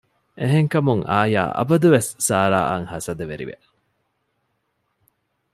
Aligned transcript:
އެހެންކަމުން 0.39 1.03
އާޔާ 1.11 1.43
އަބަދުވެސް 1.57 2.09
ސާރާއަށް 2.27 2.87
ހަސަދަވެރިވެ 2.91 3.55